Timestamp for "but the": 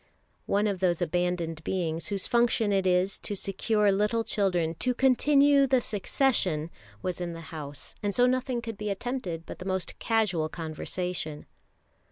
9.45-9.65